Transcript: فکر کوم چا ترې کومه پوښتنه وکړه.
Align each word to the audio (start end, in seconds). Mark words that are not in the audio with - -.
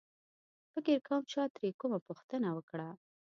فکر 0.73 0.97
کوم 1.07 1.21
چا 1.31 1.43
ترې 1.55 1.69
کومه 1.81 1.99
پوښتنه 2.07 2.47
وکړه. 2.53 2.89